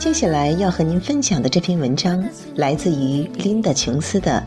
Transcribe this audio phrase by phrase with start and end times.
[0.00, 2.24] 接下来要和您分享的这篇文章，
[2.56, 4.42] 来自于琳达·琼斯的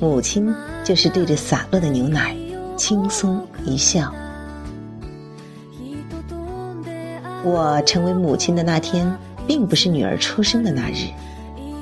[0.00, 2.36] 母亲就是对着洒落的牛奶
[2.76, 4.14] 轻松一笑》。
[7.42, 9.12] 我成为母亲的那天，
[9.44, 11.08] 并不是女儿出生的那日，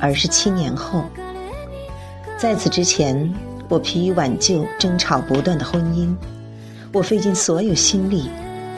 [0.01, 1.05] 而是七年后。
[2.39, 3.31] 在此之前，
[3.69, 6.09] 我疲于挽救争吵不断的婚姻，
[6.91, 8.31] 我费尽所有心力，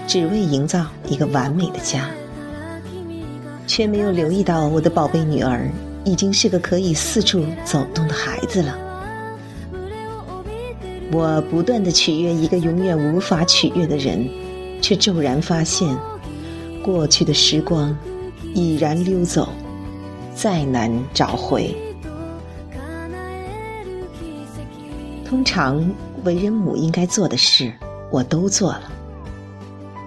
[0.09, 2.11] 只为营造一个完美的家。
[3.75, 5.67] 却没有留意到，我的宝贝女儿
[6.05, 8.77] 已经是个可以四处走动的孩子了。
[11.11, 14.29] 我不断的取悦一个永远无法取悦的人，
[14.83, 15.89] 却骤然发现，
[16.85, 17.97] 过去的时光
[18.53, 19.49] 已然溜走，
[20.35, 21.75] 再难找回。
[25.25, 25.83] 通常
[26.25, 27.73] 为人母应该做的事，
[28.11, 28.93] 我都做了，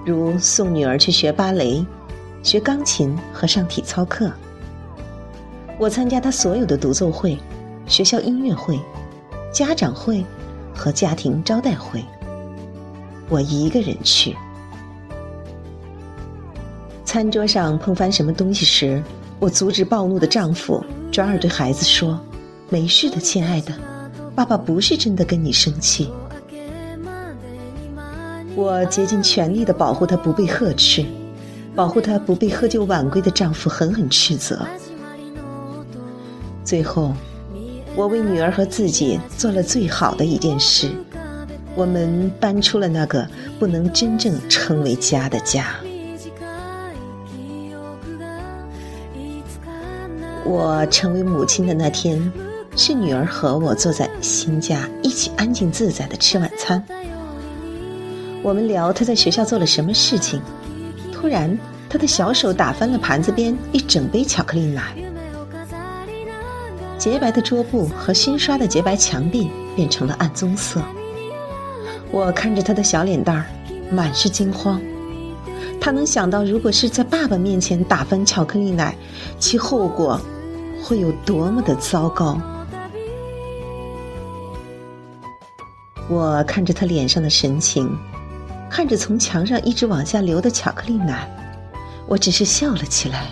[0.06, 1.84] 如送女儿去学芭蕾。
[2.46, 4.32] 学钢琴和上体操课，
[5.80, 7.36] 我参加他所有的独奏会、
[7.88, 8.80] 学校音乐会、
[9.52, 10.24] 家长会
[10.72, 12.06] 和家庭招待会。
[13.30, 14.36] 我一个人去。
[17.04, 19.02] 餐桌上碰翻什么东西时，
[19.40, 22.20] 我阻止暴怒的丈夫，转而对孩子说
[22.70, 23.74] ：“没事的，亲爱的，
[24.36, 26.14] 爸爸不是真的跟你生气。”
[28.56, 31.04] 我竭尽全力的保护他不被呵斥。
[31.76, 34.66] 保护她不被喝酒晚归的丈夫狠狠斥责。
[36.64, 37.14] 最后，
[37.96, 40.90] 我为女儿和自己做了最好的一件事：
[41.76, 43.28] 我们搬出了那个
[43.60, 45.76] 不能真正称为家的家。
[50.44, 52.32] 我成为母亲的那天，
[52.76, 56.84] 是女儿和我坐在新家一起安静自在的吃晚餐。
[58.42, 60.40] 我们聊她在学校做了什么事情。
[61.26, 61.58] 突然，
[61.90, 64.96] 他的小手打翻了盘子边一整杯巧克力奶，
[67.00, 70.84] 洁白的桌布和新刷的洁白墙壁变成了暗棕色。
[72.12, 73.46] 我看着他的小脸蛋儿，
[73.90, 74.80] 满是惊慌。
[75.82, 78.96] 他能想到，如果是在爸爸面前打翻巧克力奶，
[79.40, 80.22] 其后果
[80.84, 82.40] 会有多么的糟糕。
[86.08, 87.98] 我看着他脸上的神情。
[88.76, 91.26] 看着从墙上一直往下流的巧克力奶，
[92.08, 93.28] 我只是笑了起来。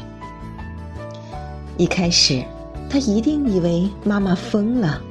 [1.75, 2.41] 一开始，
[2.89, 5.01] 他一定以为妈妈疯了。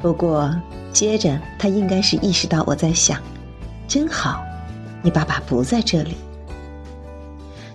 [0.00, 0.50] 不过，
[0.90, 3.20] 接着他应该是意识到我在想：
[3.86, 4.42] 真好，
[5.02, 6.16] 你爸爸不在这里。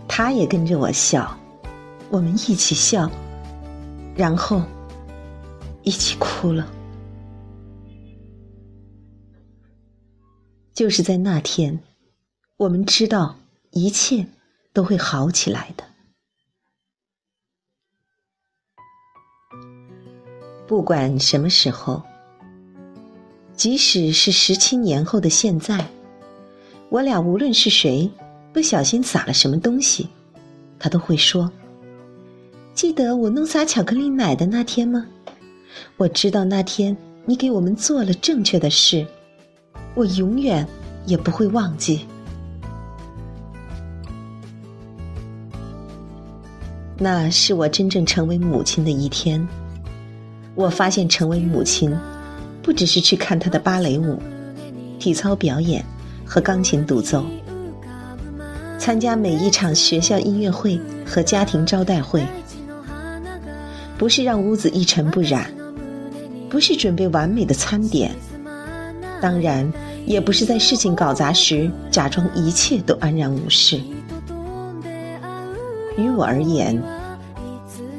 [0.08, 1.38] 他也跟着我笑，
[2.10, 3.08] 我们一起笑，
[4.16, 4.64] 然后
[5.84, 6.66] 一起哭了。
[10.76, 11.80] 就是在那天，
[12.58, 13.38] 我们知道
[13.72, 14.28] 一切
[14.74, 15.86] 都会好起来的。
[20.68, 22.04] 不管什么时候，
[23.56, 25.88] 即使是十七年后的现在，
[26.90, 28.12] 我俩无论是谁
[28.52, 30.10] 不小心撒了什么东西，
[30.78, 31.50] 他都会说
[32.76, 35.08] ：“记得我弄洒巧克力奶的那天吗？
[35.96, 39.08] 我知道那天你给我们做了正确的事。”
[39.96, 40.68] 我永远
[41.06, 42.06] 也不会忘记，
[46.98, 49.46] 那是我真正成为母亲的一天。
[50.54, 51.98] 我发现，成为母亲，
[52.62, 54.20] 不只是去看她的芭蕾舞、
[55.00, 55.84] 体操表演
[56.26, 57.26] 和钢琴独奏，
[58.78, 62.26] 参加每一场学校音乐会和家庭招待会，
[63.98, 65.50] 不是让屋子一尘不染，
[66.50, 68.12] 不是准备完美的餐点。
[69.22, 69.72] 当然，
[70.06, 73.80] 也不是在事情搞砸时假装一切都安然无事。
[75.98, 76.82] 于我而言，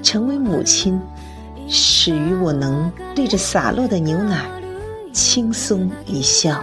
[0.03, 1.01] 成为母亲，
[1.69, 4.45] 始于我能对着洒落的牛奶
[5.13, 6.61] 轻松一笑。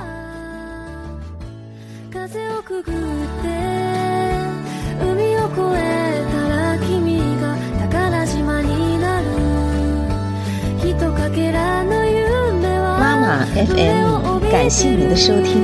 [12.99, 15.63] 妈妈 FM，感谢您的收听。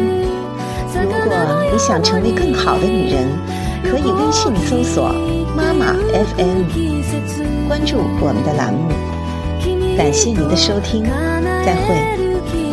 [0.96, 1.38] 如果
[1.72, 3.30] 你想成为更好的女人，
[3.84, 5.14] 可以微信搜索
[5.56, 6.64] “妈妈 FM”，
[7.68, 8.90] 关注我们的栏目。
[9.96, 12.69] 感谢您的收听，再会。